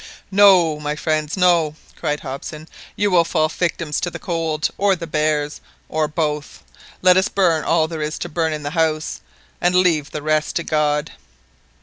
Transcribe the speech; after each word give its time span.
"No, 0.31 0.79
my 0.79 0.95
friends, 0.95 1.37
no!" 1.37 1.75
cried 1.95 2.21
Hobson; 2.21 2.67
"you 2.95 3.11
would 3.11 3.27
fall 3.27 3.47
victims 3.49 3.99
to 4.01 4.09
the 4.09 4.17
cold, 4.17 4.69
or 4.75 4.95
the 4.95 5.05
bears, 5.05 5.61
or 5.89 6.07
both. 6.07 6.63
Let 7.03 7.17
us 7.17 7.27
burn 7.27 7.63
all 7.63 7.87
there 7.87 8.01
is 8.01 8.17
to 8.17 8.27
burn 8.27 8.51
in 8.51 8.63
the 8.63 8.71
house, 8.71 9.21
and 9.61 9.75
leave 9.75 10.09
the 10.09 10.23
rest 10.23 10.55
to 10.55 10.63
God 10.63 11.11